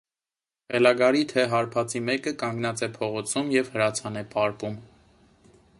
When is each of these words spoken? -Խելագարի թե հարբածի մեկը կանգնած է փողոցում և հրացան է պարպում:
-Խելագարի 0.75 1.19
թե 1.33 1.43
հարբածի 1.51 2.01
մեկը 2.07 2.33
կանգնած 2.45 2.83
է 2.87 2.91
փողոցում 2.97 3.53
և 3.59 3.73
հրացան 3.75 4.21
է 4.23 4.27
պարպում: 4.37 4.81